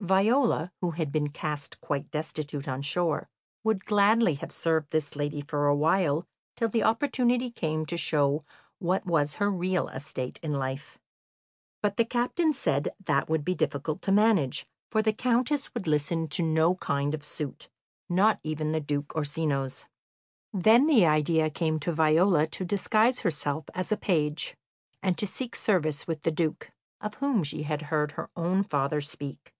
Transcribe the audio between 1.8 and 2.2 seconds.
quite